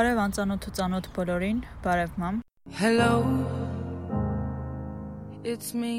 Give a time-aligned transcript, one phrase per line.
[0.00, 2.36] Բարև անծանոթ ու ծանոթ բոլորին, բարև մամ։
[2.78, 3.08] Hello.
[5.44, 5.90] It's me.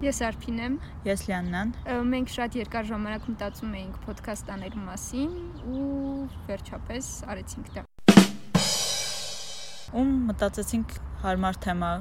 [0.00, 1.74] Ես Արփին եմ։ Ես Լիաննան։
[2.08, 5.34] Մենք շատ երկար ժամանակ մտածում էինք ոդքասթաների մասին
[5.74, 5.90] ու
[6.48, 7.84] վերջապես արեցինք դա։
[9.92, 11.92] Ում մտածեցինք հարմար թեմա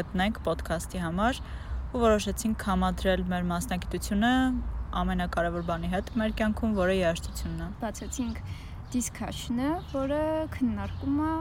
[0.00, 1.42] գտնենք ոդքասթի համար
[1.92, 4.34] ու որոշեցինք համադրել մեր մասնագիտությունը
[4.92, 8.42] ամենակարևոր բանի հետ մեր կյանքում, որը երաժշտությունն է։ Բացեցինք
[8.92, 10.20] discussion-ը, որը
[10.58, 11.32] քննարկում է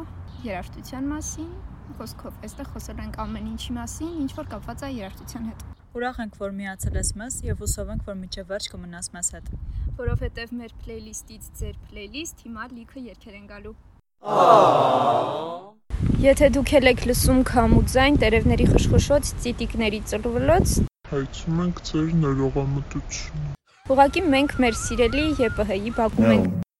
[0.48, 1.52] երաժշտության մասին։
[2.00, 6.36] Խոսքով, այստեղ խոսել ենք ամեն ինչի մասին, ինչ որ կապված է երաժշտության հետ, Ուրախ ենք,
[6.40, 9.50] որ միացել ես մեզ եւ հուսով ենք, որ միջև վերջ կմնաս մեզ հետ։
[9.98, 13.76] որովհետև մեր playlist-ից ձեր playlist հիմա լիքը երգեր են գալու։
[16.23, 20.80] Եթե դուք եք լսում քամուձայն, տերևների խշխշոց, ծիտիկների ծլվլոց,
[21.12, 23.56] Հայցում ենք ձեր ներողամտությունը։
[23.92, 26.70] ուղղակի մենք մեր սիրելի ԵՊՀ-ի բակում ենք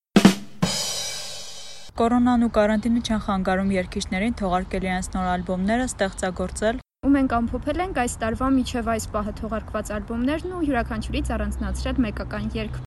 [2.00, 8.00] Կորոնան ու կարանտինը չեն խանգարում երգիչներին թողարկել իրենց նոր ալբոմները, ստեղծագործել ու մենք ամփոփել ենք
[8.04, 12.80] այս տարվա միջև այս պահը թողարկված ալբոմներն ու յուրաքանչյուրից առանձնացրել մեկական երգ։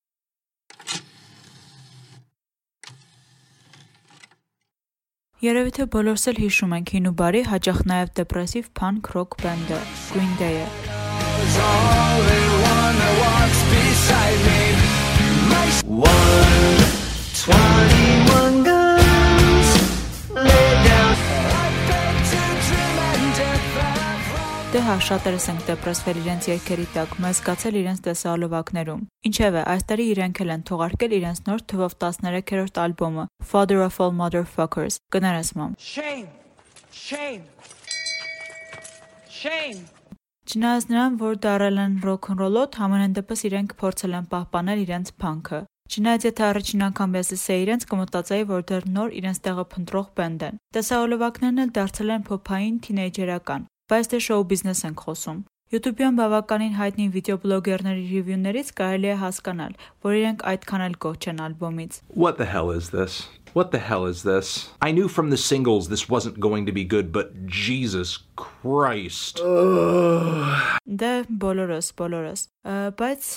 [5.44, 9.80] Երևի թե բոլորս էլ հիշում ենք հին ու բարի, հաճախ նաև դեպրեսիվ փանկ ռոք բենդը
[10.14, 10.66] Green Day-ը։
[11.60, 14.62] Only one that walks beside me.
[15.84, 17.03] One,
[24.94, 30.40] հա, շատերս ենք դեպրեսվել իրենց երգերի տակ, մեզ զգացել իրենց տեսահոլովակներում։ Ինչևէ, այս տարի իրենք
[30.44, 36.28] էլ են թողարկել իրենց նոր թվով 13-րդ ալբոմը Father of All Motherfuckers։ Կներես մամ։ Shame!
[36.94, 37.42] Shame!
[39.40, 39.82] Shame!
[40.46, 45.60] Չնայած նրան, որ դարել են ռոք-ն-ռոլոտ, համենայն դեպս իրենք փորձել են պահպանել իրենց փանքը։
[45.94, 50.48] Չնայած եթե առաջին անգամ ես լսեի իրենց, կմտածեի, որ դեռ նոր իրենց տեղը փնտրող բենդ
[50.48, 55.40] են։ Տեսահոլովակներն էլ դարձել են փոփային թինեյջերական, բայց դե շոու բիզնես ենք խոսում։
[55.74, 59.72] YouTube-յան բավականին հայտնի վիդեոբլոգերների ռիվյուներից կարելի է հասկանալ,
[60.06, 63.16] որ իրենք այդքան էլ գոհ չեն ալբոմից։ What the hell is this?
[63.54, 64.70] What the hell is this?
[64.80, 69.44] I knew from the singles this wasn't going to be good, but Jesus Christ.
[71.04, 71.12] Դե
[71.44, 72.48] բոլորս, բոլորս։
[72.98, 73.30] Բայց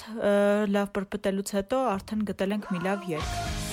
[0.78, 3.67] լավ պրպտելուց հետո արդեն գտել ենք մի լավ երգ։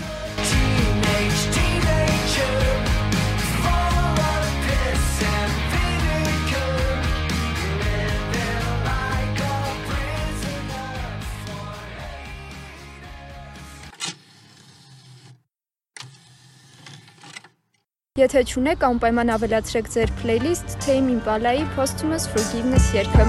[18.14, 23.24] Եթե չունեք, անպայման ավելացրեք ձեր playlist Tame Impala-ի Posthumous Forgiveness երգը։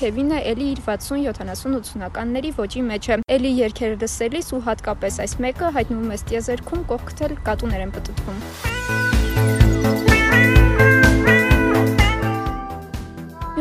[0.00, 6.10] Քևինը էլի իր 60-70-80-ականների ոճի մեջ է։ Էլի երգերը լսելիս ու հատկապես այս մեկը հայտնվում
[6.10, 9.74] է ստիեզերքում կողքթել կատուներ են պտտվում։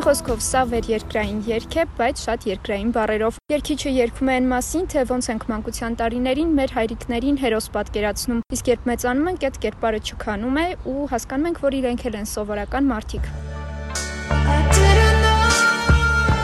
[0.06, 5.04] խոսքով սա վերերկրային երգ է, բայց շատ երկրային բառերով։ Երգիչը երգում է այն մասին, թե
[5.10, 10.60] ոնց ենք մանկության տարիներին մեր հայրիկներին հերոս պատկերացնում, իսկ երբ մեծանում ենք, այդ կերպարը չքանում
[10.62, 13.32] է ու հասկանում ենք, որ իրենք էլ են սովորական մարդիկ։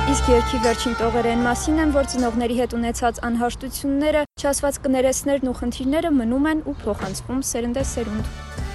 [0.10, 5.58] Իսկ երկի վերջին տողերը այն մասին են, որ ծնողների հետ ունեցած անհաշտությունները, չասված կներեսներն ու
[5.62, 8.70] խնդիրները մնում են ու փոխանցվում սերնդե սերունդ։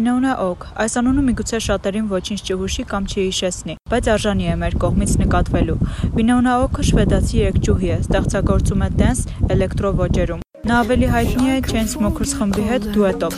[0.00, 5.12] Վինոնա Օք։ Այս անունը միգուցե շատերին ոչինչ չհուշի կամ չհիշեցնի, բայց արժանի է մեր կողմից
[5.20, 5.74] նկատվելու։
[6.14, 9.20] Վինոնա Օքը շվեդացի երգչուհի է, ստեղծագործում է դենս,
[9.52, 10.40] էլեկտրո ոճերում։
[10.70, 13.36] Նա ավելի հայտնի է Chainsmokers խմբի հետ դուետով։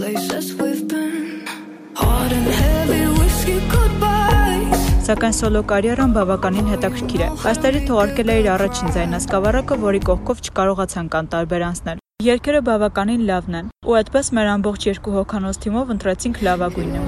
[5.03, 10.47] Սակայն սոլո կարիերան բավականին հետաքրքիր է։ Այս տարի թողարկել է իր առաջին ձայնասկավառակը, որի կողքով
[10.47, 16.37] չկարողացան կան տարբերանցնել։ Երգերը բավականին լավն են, ու այդպես մեր ամբողջ երկու հոգանոց թիմով ընտրեցինք
[16.47, 17.01] լավագույնը։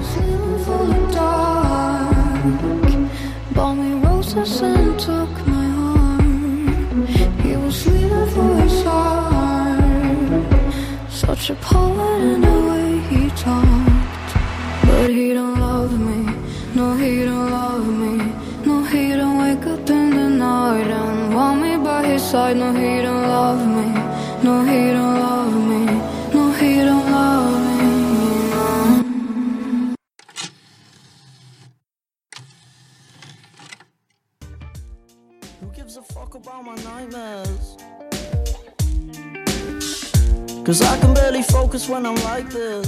[11.15, 14.31] Such a poet in the way he talked
[14.85, 16.19] But he don't love me
[16.75, 18.13] No, he don't love me
[18.67, 22.73] No, he don't wake up in the night And want me by his side No,
[22.73, 23.94] he don't love me
[24.45, 25.85] No, he don't love me
[26.33, 27.89] No, he don't love me.
[35.61, 37.75] Who gives a fuck about my nightmares?
[40.63, 42.85] Cause I can barely focus when I'm like this.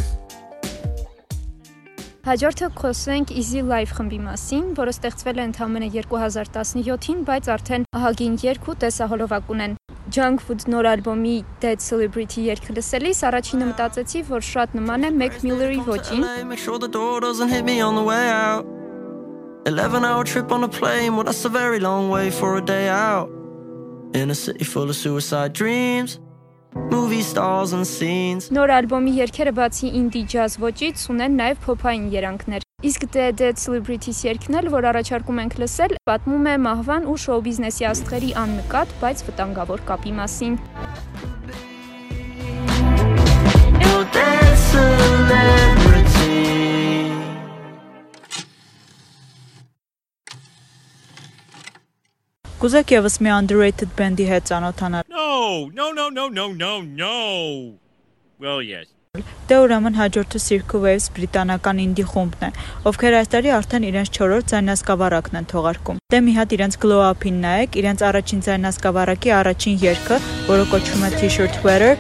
[2.28, 8.68] Հաջորդը խոսենք Easy Life խմբի մասին, որը ստեղծվել է ընդամենը 2017-ին, բայց արդեն ահագին երգ
[8.68, 9.78] ու տեսահոլովակ ունեն։
[10.10, 15.40] Junk Food նոր ալբոմի Dead Celebrity երգը լսելիս առաջինը մտածեցի, որ շատ նման է Mac
[15.44, 18.66] Miller-ի ոճին, LA, make sure the door doesn't hit me on the way out.
[19.68, 22.88] 11 hour trip on a plane, well, that's a very long way for a day
[22.88, 23.30] out.
[24.14, 26.20] In a city full of suicide dreams,
[26.74, 28.48] movie stars and scenes.
[28.50, 34.20] Նոր ալբոմի երգերը բացի indie jazz ոճից ունեն նաև փոփային երանգներ։ Իսկ դե Dead Celebrities
[34.22, 39.24] երգն էլ, որ առաջարկում ենք լսել, պատմում է մահվան ու շոու բիզնեսի աստղերի աննկատ, բայց
[39.26, 40.58] վտանգավոր կապի մասին։.
[52.62, 57.18] Կուզեք եւս մի underrated band-ի հետ ծանոթանալ։ No, no, no, no, no, no, no.
[58.38, 58.94] Well, yes.
[59.48, 62.50] Դե ուրեմն հաջորդը Circle Waves բրիտանական ինդի խումբն է,
[62.92, 67.42] ովքեր այս տարի արդեն իրենց 4-րդ ձայնասկավառակն են թողարկում։ Դե մի հատ իրենց Glow Up-ին
[67.48, 70.22] նայեք, իրենց առաջին ձայնասկավառակի առաջին երգը,
[70.52, 71.96] որը կոչվում է T-shirt wearer,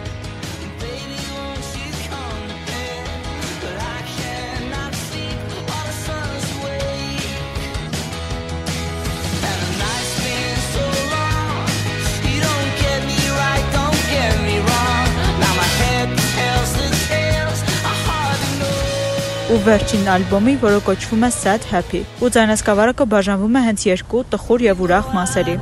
[19.47, 24.63] ու վերջին ալբոմի, որը կոչվում է Sad Happy։ Ու ձայնասկավառակը բաժանվում է հենց երկու տխուր
[24.67, 25.55] եւ ուրախ մասերի։.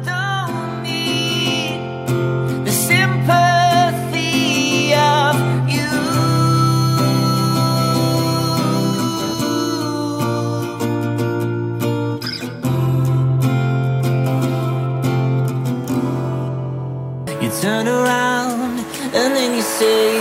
[17.46, 18.82] You turn around
[19.14, 20.15] and then you say,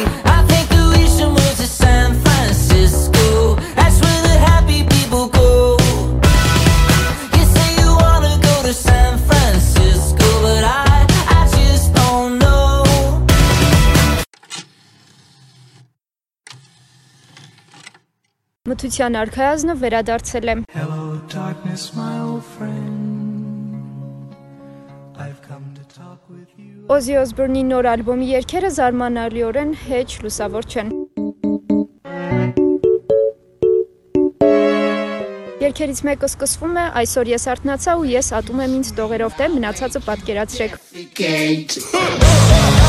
[18.65, 24.33] Մթության արքայազնը վերադարձել է։ Hello, darkness, my old friend.
[25.25, 26.73] I've come to talk with you.
[26.89, 30.89] Ozzy Osbourne-ի նոր ալբոմի երգերը զարմանալիորեն հեչ լուսավոր չեն։
[35.67, 40.01] Երգերից մեկը սկսվում է այսօր ես արթնացա ու ես ատում եմ ինձ տողերով դեմ մնացածը
[40.09, 40.73] պատկերացրեք։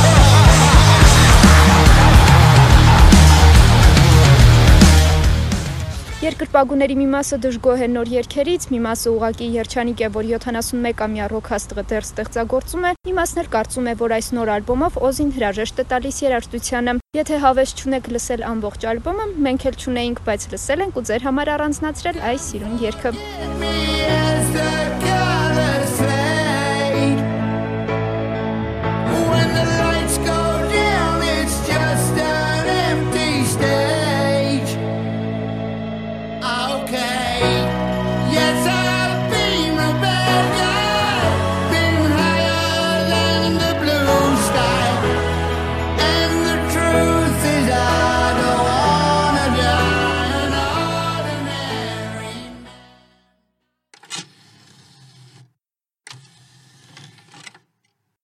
[6.26, 11.52] Երկրպագուների մի մասը դժգոհ է նոր երգերից, մի մասը ուղակի երջանիկ է, որ 71-ամյա ռոք
[11.54, 15.86] հաստղը դեռ ստեղծագործում է, մի մասն էլ կարծում է, որ այս նոր ալբոմով Օզին հրաժեշտ
[15.86, 20.98] է տալիս երաժշտությանը։ Եթե հավես չունեք լսել ամբողջ ալբոմը, մենք էլ չունեինք, բայց լսել ենք
[20.98, 24.25] ու ձեր համար առանձնացրել այս սիրուն երգը։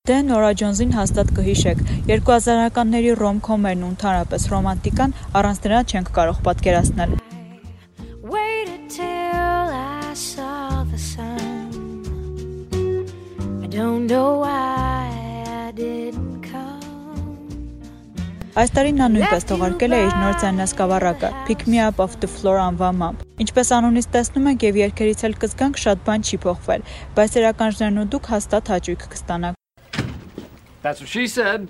[0.09, 7.13] Դե Նորա Ջոնզին հաստատ կհիշեք։ 2000-ականների ռոմ-քոմերն ու ընդհանրապես ռոմանտիկան առանց դրա չենք կարող պատկերացնել։
[13.71, 15.05] don't know why
[15.45, 16.81] I didn't come.
[18.57, 22.57] Այս տարի նա նույնպես թողարկել է իր նոր ձայնասկավառակը Pick Me Up Off the Floor
[22.65, 26.85] անվամամբ։ Ինչպես անունից տեսնում եք եւ երկերից էլ կզգանք շատ բան չի փոխվել,
[27.21, 29.60] բայց երականջներն ու դուք հաստատ հաճույք կստանաք։
[30.81, 31.67] That's what she said.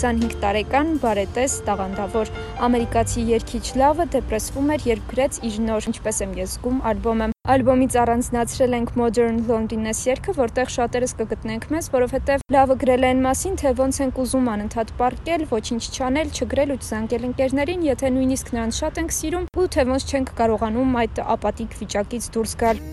[0.00, 2.28] 25 տարեկան բարետես տաղանդավոր
[2.64, 7.96] ամերիկացի երգիչ Լավը դեպրեսվում էր, երբ գրեց իր նոր «Ինչպես եմ ես զգում» ալբոմը։ Ալբոմից
[8.00, 13.72] առանձնացրել ենք Modern Loneliness երգը, որտեղ շատերս կգտնենք մեզ, որովհետև Լավը գրել այն մասին, թե
[13.80, 19.02] ոնց ենք ուզում անընդհատ պարկել, ոչինչ չանել, չգրել ու չզանգել ընկերներին, եթե նույնիսկ նրանց շատ
[19.04, 22.86] ենք սիրում, ու թե ոնց չենք կարողանում այդ ապատիկ վիճակից դուրս գալ։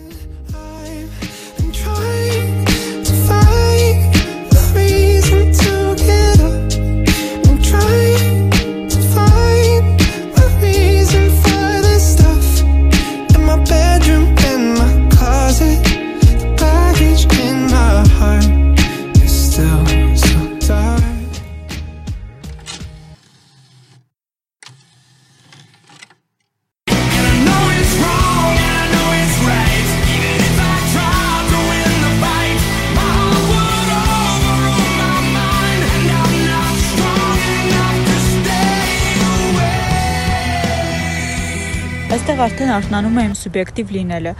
[42.48, 44.30] արդեն արթնանում է իմ սուբյեկտիվ լինելը։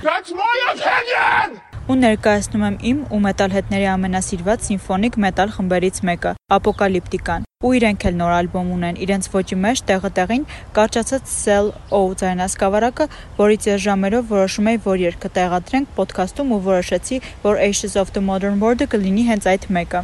[1.93, 8.17] Ու ներկայացնում եմ իմ ու մետալհետների ամենասիրված սիմֆոնիկ մետալ խմբերից մեկը՝ Ապոկալիպտիկան։ Ու իրենք էլ
[8.23, 10.45] նոր ալբոմ ունեն։ Իրենց ոճի մեջ տեղը տեղին
[10.79, 13.09] կարճացած Cell O ձայնասկավառակը,
[13.43, 18.25] որից ես ժամերով որոշում էի, որ երգը տեղադրենք ոդքասթում ու որոշեցի, որ Ashes of the
[18.25, 20.01] Modern World-ը կլինի հենց այդ մեկը։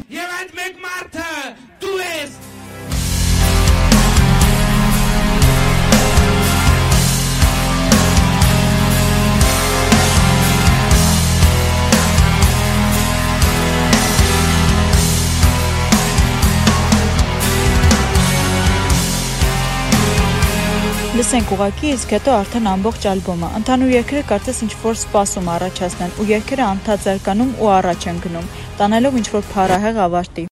[21.35, 26.27] Լսենք ուղակի, իսկ հետո արդեն ամբողջ ալբոմը։ Ընդհանուր երգերը կարծես ինչ որ սպասում առաջացնեն ու
[26.29, 28.47] երգերը անդադ զարգանում ու առաջ են գնում,
[28.79, 30.45] տանելով ինչ որ փառահեղ ավարտի։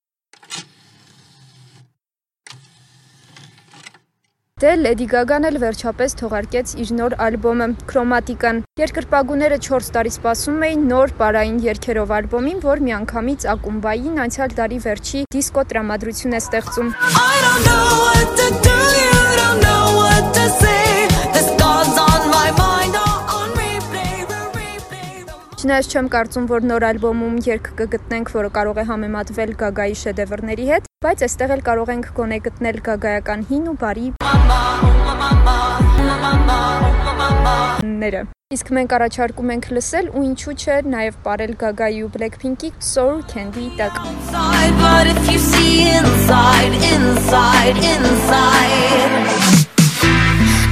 [4.62, 10.85] Դե Լեդի Գագան էլ վերջապես թողարկեց իր նոր ալբոմը Chromatica-ն։ Երկրպագուները 4 տարի սպասում էին
[10.91, 17.35] նոր պարային երգերով ալբոմին, որ միանգամից ակումբային անցյալ տարի վերջի դիսկո տրամադրություն է ստեղծում։ I
[17.47, 18.72] don't know what to do,
[25.62, 30.88] Չնայած չեմ կարծում, որ նոր ալբոմում երգ կգտնենք, որը կարող է համեմատվել Գագայի շեդևրների հետ,
[31.07, 34.09] բայց այստեղ էլ կարող ենք գոնե գտնել Գագայական հին ու բարի
[38.02, 38.25] ները։
[38.59, 43.71] Իսկ մենք առաջարկում ենք լսել ու ինչու՞ չէ նաև ապարել Գագայի ու Blackpink-ի Sour Candy
[43.78, 44.02] տակ։
[44.83, 49.62] but if you see inside, inside, inside.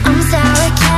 [0.02, 0.89] I'm sour candy,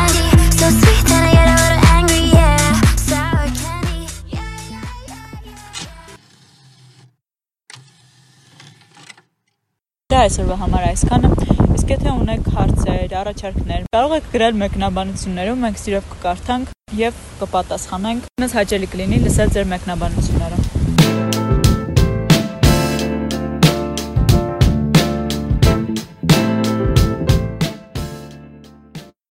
[10.23, 11.31] այսօրվա համար այսքանը։
[11.73, 18.57] Իսկ եթե ունեք հարցեր, առաջարկներ, կարող եք գրել մեկնաբանություններում, մենք սիրով կկարդանք եւ կպատասխանենք։ Մեզ
[18.61, 20.32] հաճելի կլինի լսել ձեր մեկնաբանությունները։